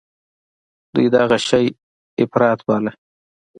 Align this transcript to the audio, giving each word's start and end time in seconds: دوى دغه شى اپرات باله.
دوى 0.93 1.07
دغه 1.15 1.37
شى 1.47 1.63
اپرات 2.21 2.59
باله. 2.67 2.91